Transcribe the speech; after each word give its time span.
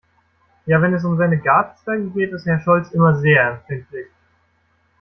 Ja, 0.65 0.81
wenn 0.81 0.95
es 0.95 1.03
um 1.05 1.15
seine 1.17 1.37
Gartenzwerge 1.37 2.09
geht, 2.09 2.31
ist 2.31 2.47
Herr 2.47 2.59
Scholz 2.59 2.89
immer 2.89 3.19
sehr 3.19 3.51
empfindlich. 3.51 4.07